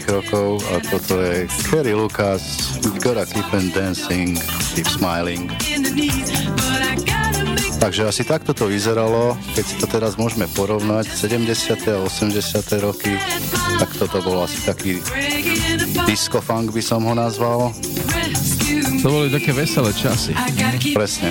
rokov 0.08 0.64
a 0.72 0.82
toto 0.82 1.20
je 1.20 1.46
Kerry 1.68 1.94
Lucas, 1.94 2.74
Gotta 2.98 3.28
Keep 3.28 3.54
on 3.54 3.66
Dancing, 3.70 4.34
Keep 4.74 4.88
Smiling. 4.88 5.46
Takže 7.78 8.10
asi 8.10 8.22
takto 8.26 8.52
to 8.52 8.66
vyzeralo, 8.66 9.38
keď 9.54 9.64
si 9.64 9.74
to 9.78 9.86
teraz 9.86 10.18
môžeme 10.18 10.50
porovnať, 10.50 11.08
70. 11.14 11.78
a 11.88 12.02
80. 12.04 12.84
roky, 12.84 13.14
tak 13.78 13.90
toto 13.94 14.18
bol 14.20 14.42
asi 14.42 14.58
taký 14.66 14.98
disco 16.04 16.42
funk 16.42 16.74
by 16.74 16.82
som 16.82 17.06
ho 17.06 17.14
nazval, 17.14 17.70
To 18.98 19.08
boli 19.14 19.30
také 19.30 19.54
veselé 19.54 19.94
časy. 19.94 20.34
presne. 20.90 21.30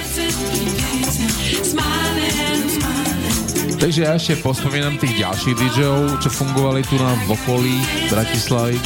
Takže 3.78 4.00
ja 4.08 4.16
ešte 4.16 4.40
pospomínam 4.42 4.96
tých 4.98 5.20
ďalších 5.22 5.54
DJov, 5.54 6.24
čo 6.24 6.30
fungovali 6.32 6.82
tu 6.88 6.96
na 6.98 7.14
v 7.28 7.36
okolí 7.36 7.76
Bratislavy. 8.08 8.80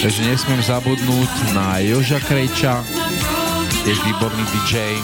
Takže 0.00 0.22
nesmiem 0.22 0.62
zabudnúť 0.62 1.30
na 1.52 1.82
Joža 1.82 2.22
Krejča, 2.22 2.80
tiež 3.84 3.98
výborný 4.06 4.44
DJ, 4.54 4.96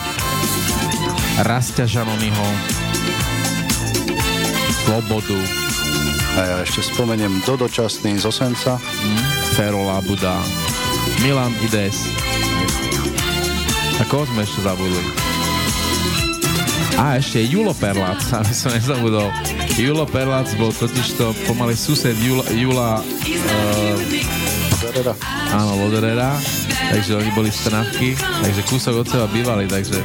Rastia 1.41 1.89
Žanonyho, 1.89 2.45
Slobodu, 4.85 5.41
A 6.37 6.41
ja 6.45 6.57
ešte 6.61 6.93
spomeniem 6.93 7.41
do 7.49 7.57
dočasný 7.57 8.21
z 8.21 8.29
Osenca, 8.29 8.77
Fero 9.57 9.89
Labuda, 9.89 10.45
Milan 11.25 11.57
Ides. 11.65 12.05
A 13.97 14.05
koho 14.09 14.29
sme 14.29 14.45
ešte 14.45 14.61
zabudli? 14.61 15.05
A 17.01 17.17
ešte 17.17 17.41
Julo 17.41 17.73
Perlac, 17.73 18.21
aby 18.37 18.53
som 18.57 18.73
nezabudol. 18.73 19.33
Julo 19.81 20.05
Perlac 20.05 20.53
bol 20.61 20.69
totižto 20.69 21.33
pomaly 21.49 21.73
sused 21.73 22.13
Jula, 22.21 22.45
Jula 22.53 23.01
uh, 23.01 23.97
áno, 25.57 25.81
Loderera, 25.81 26.37
takže 26.93 27.17
oni 27.17 27.33
boli 27.33 27.49
z 27.49 27.73
Trnavky, 27.73 28.13
takže 28.17 28.63
kúsok 28.69 29.01
od 29.01 29.09
seba 29.09 29.25
bývali, 29.33 29.65
takže 29.65 29.97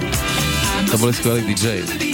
to 0.91 0.97
boli 0.97 1.13
skvelí 1.13 1.41
DJ. 1.41 2.07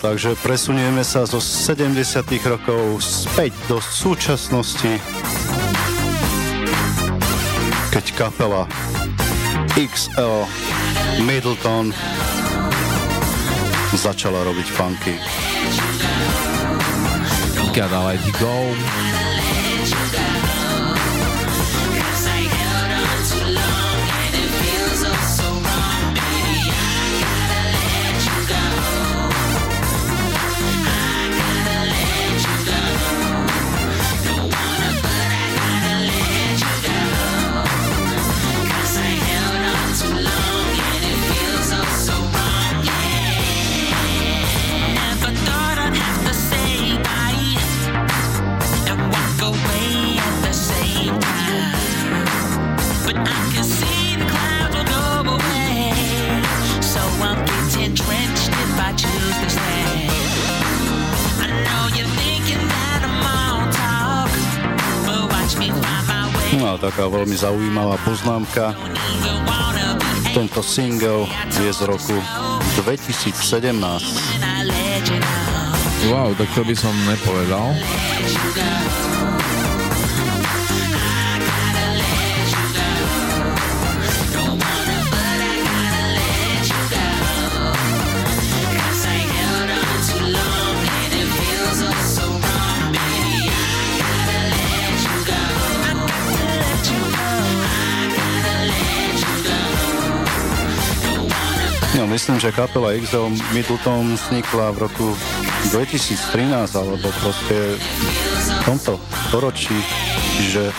Takže 0.00 0.38
presunieme 0.40 1.04
sa 1.04 1.28
zo 1.28 1.36
70 1.36 2.24
rokov 2.48 3.04
späť 3.04 3.52
do 3.68 3.76
súčasnosti, 3.76 4.96
keď 7.92 8.04
kapela 8.16 8.64
XL 9.76 10.48
Middleton 11.28 11.92
začala 13.92 14.40
robiť 14.48 14.68
funky. 14.72 15.16
Gotta 17.76 18.00
let 18.04 18.20
you 18.24 18.34
go. 18.40 19.21
Taká 66.82 67.06
veľmi 67.06 67.38
zaujímavá 67.38 67.94
poznámka. 68.02 68.74
Tento 70.34 70.66
single 70.66 71.30
je 71.54 71.70
z 71.70 71.80
roku 71.86 72.18
2017. 72.82 73.38
when 73.70 74.42
I 74.42 74.66
let 74.66 75.06
you 75.06 75.18
know. 75.22 76.10
Wow, 76.10 76.34
tak 76.34 76.50
to 76.58 76.66
by 76.66 76.74
som 76.74 76.90
nepovedal. 77.06 77.78
Myslím, 102.22 102.38
že 102.38 102.54
kapela 102.54 102.94
XO 102.94 103.34
Middleton 103.50 104.14
vznikla 104.14 104.70
v 104.78 104.86
roku 104.86 105.10
2013, 105.74 106.54
alebo 106.70 107.10
proste 107.18 107.74
v 107.74 108.58
tomto 108.62 109.02
storočí, 109.26 109.74
čiže 110.38 110.70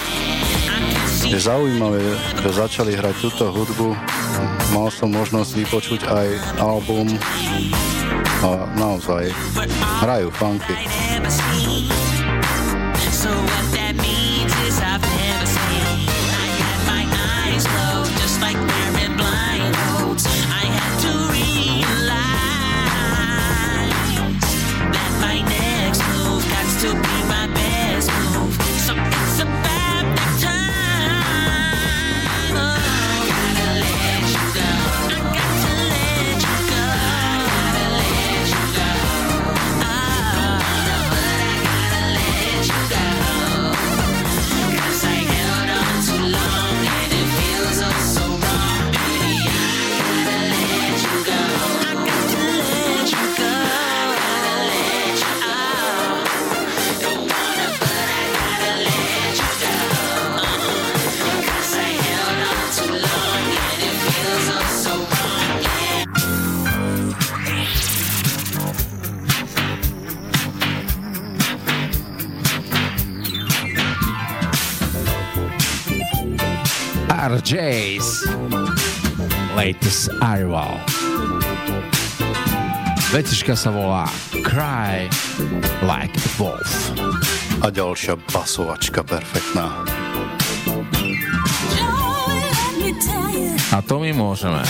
je 1.28 1.36
zaujímavé, 1.36 2.00
že 2.40 2.48
začali 2.48 2.96
hrať 2.96 3.28
túto 3.28 3.52
hudbu. 3.52 3.92
Mal 4.72 4.88
som 4.88 5.12
možnosť 5.12 5.52
vypočuť 5.68 6.08
aj 6.08 6.28
album 6.64 7.12
a 8.40 8.64
naozaj 8.80 9.28
hrajú 10.00 10.32
funky. 10.32 10.80
So 13.12 13.36
what 13.36 13.83
latest 79.74 80.14
arrival. 80.22 80.78
Vecička 83.10 83.58
sa 83.58 83.74
volá 83.74 84.06
Cry 84.46 85.10
Like 85.82 86.14
a 86.14 86.30
Wolf. 86.38 86.94
A 87.66 87.74
ďalšia 87.74 88.22
basovačka 88.30 89.02
perfektná. 89.02 89.74
A 93.74 93.82
to 93.82 93.98
my 93.98 94.14
môžeme. 94.14 94.62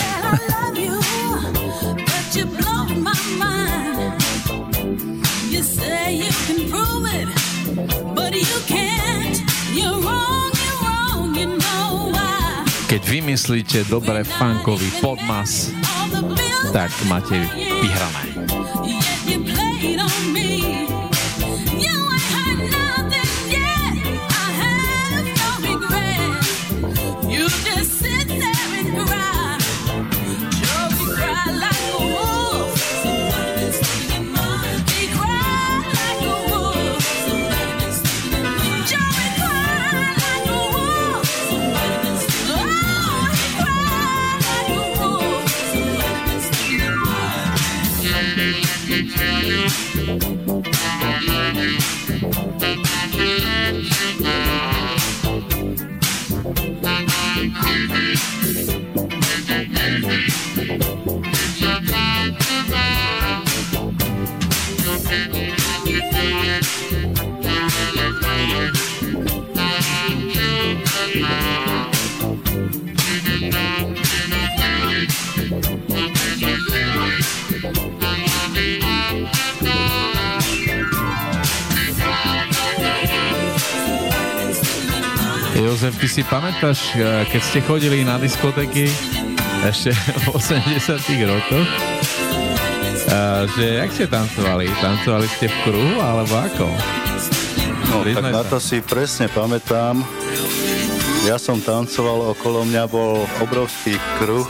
Keď 12.94 13.10
vymyslíte 13.10 13.90
dobre 13.90 14.22
funkový 14.22 14.86
podmas, 15.02 15.74
tak 16.70 16.94
máte 17.10 17.42
vyhrané. 17.82 18.43
Jozef, 85.84 86.00
ty 86.00 86.08
si 86.08 86.22
pamätáš, 86.24 86.96
eh, 86.96 87.28
keď 87.28 87.42
ste 87.44 87.60
chodili 87.60 88.08
na 88.08 88.16
diskotéky 88.16 88.88
ešte 89.68 89.92
v 89.92 90.26
80 90.32 91.28
rokoch, 91.28 91.68
eh, 93.04 93.44
že 93.52 93.84
jak 93.84 93.90
ste 93.92 94.08
tancovali? 94.08 94.64
Tancovali 94.80 95.28
ste 95.28 95.52
v 95.52 95.56
kruhu, 95.60 96.00
alebo 96.00 96.40
ako? 96.40 96.72
No, 97.92 98.00
tak 98.00 98.16
Priznaj 98.16 98.32
na 98.32 98.42
sa. 98.48 98.56
to 98.56 98.58
si 98.64 98.80
presne 98.80 99.28
pamätám. 99.28 100.00
Ja 101.28 101.36
som 101.36 101.60
tancoval, 101.60 102.32
okolo 102.32 102.64
mňa 102.64 102.88
bol 102.88 103.28
obrovský 103.44 104.00
kruh 104.16 104.48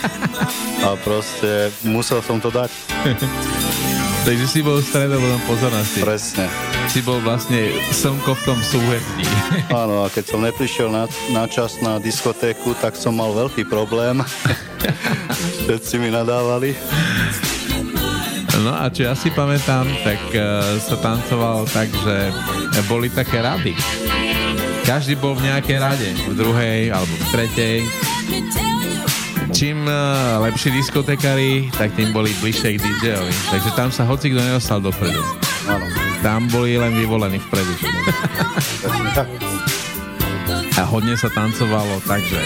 a 0.88 0.96
proste 1.04 1.68
musel 1.84 2.24
som 2.24 2.40
to 2.40 2.48
dať. 2.48 2.72
Takže 4.32 4.46
si 4.48 4.64
bol 4.64 4.80
stredobodom 4.80 5.44
pozornosti. 5.44 6.00
Presne. 6.00 6.48
Si 6.88 7.04
bol 7.04 7.20
vlastne 7.20 7.68
slnko 7.92 8.32
v 8.32 8.42
tom 8.48 8.58
súhvetí. 8.64 9.24
Áno, 9.84 10.02
a 10.02 10.08
keď 10.08 10.24
som 10.24 10.40
neprišiel 10.40 10.88
na, 10.88 11.04
na 11.36 11.44
čas 11.44 11.76
na 11.84 12.00
diskotéku, 12.00 12.72
tak 12.80 12.96
som 12.96 13.12
mal 13.12 13.36
veľký 13.36 13.68
problém. 13.68 14.24
Všetci 15.68 16.00
mi 16.00 16.08
nadávali. 16.08 16.72
No 18.64 18.72
a 18.72 18.88
čo 18.88 19.06
ja 19.06 19.14
si 19.14 19.28
pamätám, 19.28 19.84
tak 20.00 20.18
uh, 20.32 20.80
sa 20.80 20.96
tancoval 20.98 21.68
tak, 21.70 21.92
že 21.92 22.32
boli 22.88 23.12
také 23.12 23.44
rady. 23.44 23.76
Každý 24.82 25.20
bol 25.20 25.36
v 25.36 25.44
nejakej 25.44 25.78
rade, 25.78 26.08
v 26.24 26.34
druhej 26.34 26.88
alebo 26.88 27.12
v 27.12 27.26
tretej. 27.28 27.76
Čím 29.52 29.84
uh, 29.84 30.40
lepší 30.40 30.72
diskotekári, 30.72 31.68
tak 31.76 31.92
tým 31.94 32.16
boli 32.16 32.32
bližšie 32.40 32.74
k 32.74 32.82
DJ-ovi. 32.82 33.34
Takže 33.52 33.70
tam 33.76 33.92
sa 33.92 34.08
hoci 34.08 34.32
kto 34.32 34.40
nedostal 34.40 34.80
dopredu. 34.80 35.20
Áno. 35.68 36.07
Tam 36.22 36.50
boli 36.50 36.74
len 36.74 36.92
vyvolení 36.94 37.38
vpredu. 37.38 37.74
A 40.78 40.82
hodne 40.86 41.14
sa 41.18 41.30
tancovalo 41.30 41.98
tak, 42.06 42.22
že 42.22 42.38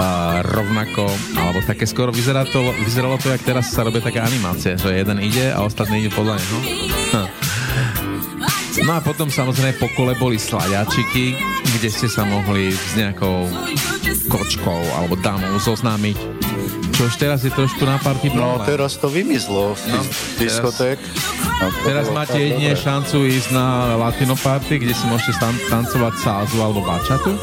a 0.00 0.40
rovnako, 0.40 1.12
alebo 1.36 1.60
také 1.60 1.84
skoro 1.84 2.08
vyzerá 2.08 2.48
to, 2.48 2.72
vyzeralo 2.88 3.20
to, 3.20 3.28
jak 3.28 3.44
teraz 3.44 3.68
sa 3.68 3.84
robia 3.84 4.00
také 4.00 4.16
animácie, 4.16 4.80
že 4.80 4.96
jeden 4.96 5.20
ide 5.20 5.52
a 5.52 5.60
ostatní 5.60 6.00
ide 6.00 6.10
podľa 6.12 6.40
neho. 6.40 6.58
No 8.80 8.96
a 8.96 9.04
potom 9.04 9.28
samozrejme 9.28 9.76
po 9.76 9.92
kole 9.92 10.16
boli 10.16 10.40
sladiačiky, 10.40 11.36
kde 11.76 11.88
ste 11.90 12.08
sa 12.08 12.24
mohli 12.24 12.72
s 12.72 12.96
nejakou 12.96 13.50
kočkou 14.30 14.80
alebo 14.96 15.20
dámou 15.20 15.58
zoznámiť. 15.60 16.16
Čo 17.00 17.08
už 17.08 17.16
teraz 17.16 17.40
je 17.40 17.48
trošku 17.48 17.80
na 17.82 17.96
party 17.96 18.28
No 18.28 18.60
problém. 18.60 18.68
teraz 18.68 19.00
to 19.00 19.08
vymizlo 19.08 19.72
z 19.72 19.88
No, 19.88 19.96
no, 19.96 20.12
diskoték. 20.36 21.00
A 21.56 21.64
to 21.66 21.80
Teraz 21.82 22.12
máte 22.12 22.36
jedine 22.36 22.76
dobre. 22.76 22.84
šancu 22.84 23.16
ísť 23.24 23.48
na 23.50 23.66
latino 23.96 24.36
party, 24.36 24.76
kde 24.76 24.92
si 24.92 25.08
môžete 25.08 25.32
stan- 25.32 25.64
tancovať 25.70 26.14
salzu 26.18 26.60
alebo 26.60 26.80
bačatu 26.80 27.40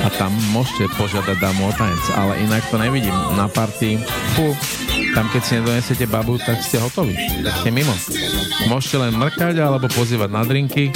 a 0.00 0.08
tam 0.10 0.32
môžete 0.48 0.88
požiadať 0.96 1.36
dámu 1.36 1.68
o 1.68 1.72
tanec, 1.72 2.00
ale 2.10 2.40
inak 2.40 2.64
to 2.64 2.80
nevidím. 2.80 3.12
Na 3.36 3.44
party, 3.46 4.00
fú, 4.32 4.56
tam 5.12 5.28
keď 5.28 5.42
si 5.44 5.52
nedonesete 5.54 6.08
babu, 6.08 6.40
tak 6.40 6.56
ste 6.58 6.80
hotoví, 6.80 7.12
tak 7.44 7.60
ste 7.60 7.68
mimo. 7.68 7.92
Môžete 8.64 8.96
len 8.96 9.12
mrkať 9.12 9.60
alebo 9.60 9.92
pozývať 9.92 10.32
na 10.32 10.40
drinky, 10.40 10.88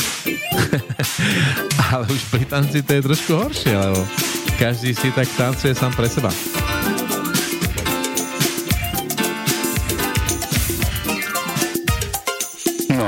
ale 1.92 2.04
už 2.06 2.22
pri 2.30 2.44
tanci 2.46 2.80
to 2.80 2.96
je 2.96 3.02
trošku 3.02 3.32
horšie, 3.36 3.76
lebo 3.76 4.00
každý 4.56 4.96
si 4.96 5.12
tak 5.12 5.28
tancuje 5.30 5.76
sám 5.76 5.92
pre 5.92 6.08
seba. 6.08 6.32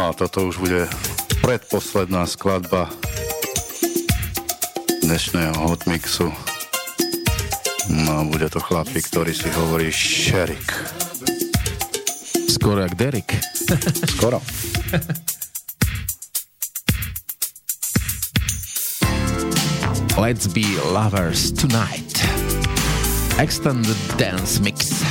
A 0.06 0.14
toto 0.14 0.46
už 0.46 0.62
bude 0.62 0.86
predposledná 1.42 2.30
skladba 2.30 2.86
dnešného 5.02 5.58
hotmixu. 5.66 6.30
No 7.90 8.12
a 8.14 8.22
bude 8.22 8.46
to 8.46 8.62
chlapík, 8.62 9.02
ktorý 9.10 9.34
si 9.34 9.50
hovorí 9.50 9.90
šerik. 9.90 10.62
Skoro 12.46 12.86
jak 12.86 12.94
Derek. 12.94 13.34
Skoro. 14.14 14.38
Let's 20.14 20.46
be 20.46 20.78
lovers 20.86 21.50
tonight. 21.50 22.22
Extended 23.42 23.98
dance 24.14 24.62
mix 24.62 25.02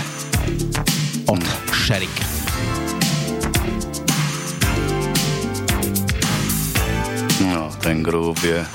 od 1.27 1.43
mm. 1.43 1.75
Sherik. 1.75 2.34
ten 7.85 8.01
groove 8.01 8.41
je 8.41 8.65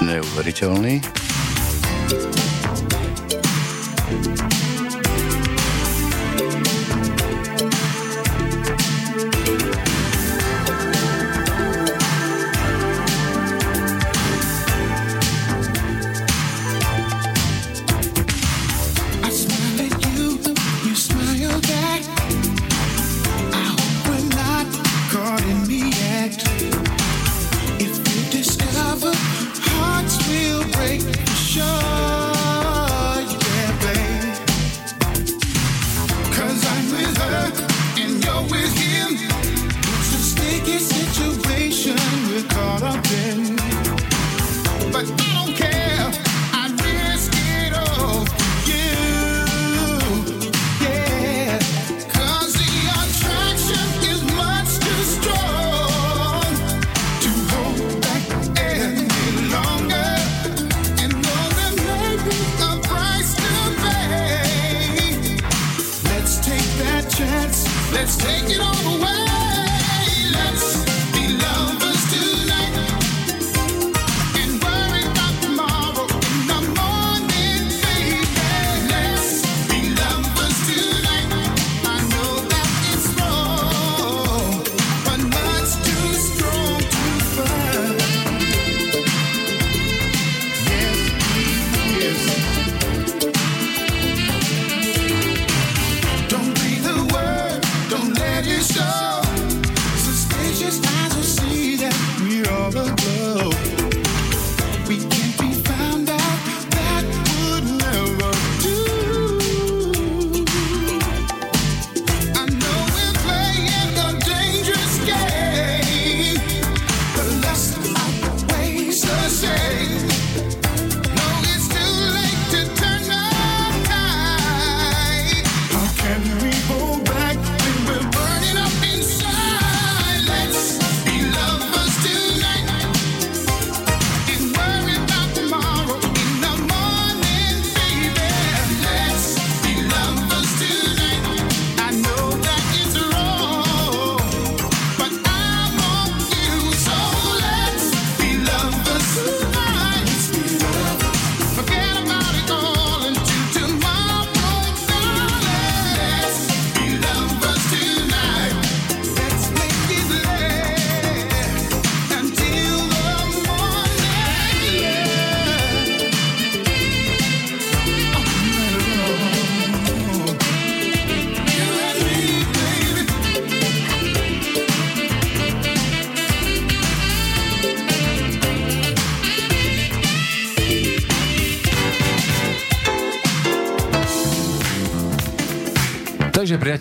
neuveriteľný. 0.00 0.96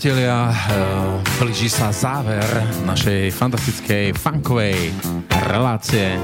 priatelia, 0.03 0.51
e, 0.51 0.55
blíži 1.39 1.71
sa 1.71 1.87
záver 1.95 2.43
našej 2.83 3.31
fantastickej 3.31 4.11
funkovej 4.11 4.91
relácie 5.47 6.19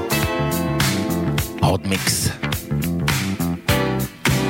Hot 1.64 1.80
Mix. 1.88 2.28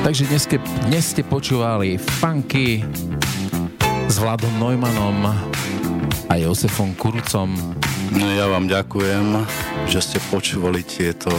Takže 0.03 0.27
dnes, 0.27 0.43
ke, 0.43 0.59
dnes 0.83 1.15
ste 1.15 1.23
počúvali 1.23 1.95
funky 1.95 2.83
s 4.11 4.19
Vladom 4.19 4.51
Neumannom 4.59 5.31
a 6.27 6.33
Josefom 6.35 6.91
Kurcom. 6.99 7.55
No 8.11 8.27
ja 8.35 8.51
vám 8.51 8.67
ďakujem, 8.67 9.47
že 9.87 10.03
ste 10.03 10.19
počúvali 10.27 10.83
tieto 10.83 11.31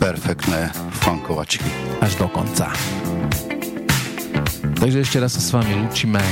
perfektné 0.00 0.72
funkovačky. 1.04 1.68
Až 2.00 2.24
do 2.24 2.26
konca. 2.32 2.72
Takže 4.80 5.04
ešte 5.04 5.20
raz 5.20 5.36
sa 5.36 5.44
s 5.44 5.52
vami 5.52 5.76
lúčime 5.76 6.24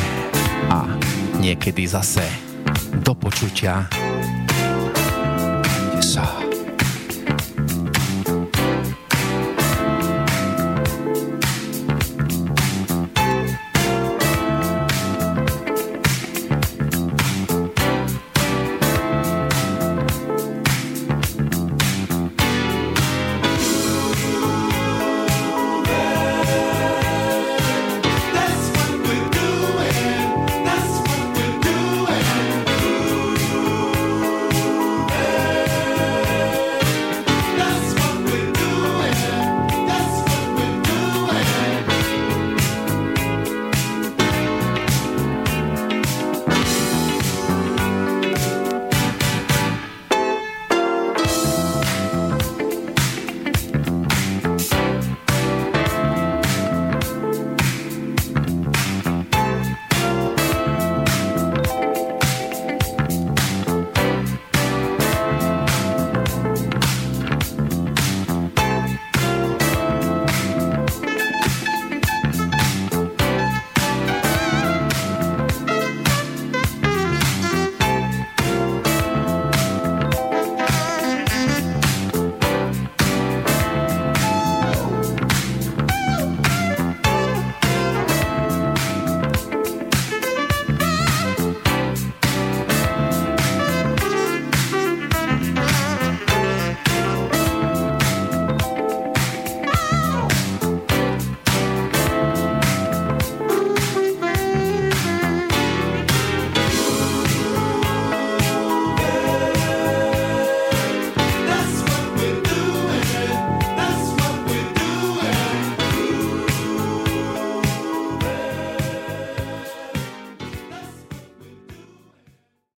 a 0.71 0.87
niekedy 1.41 1.87
zase 1.87 2.25
do 3.05 3.15
počutia. 3.15 4.06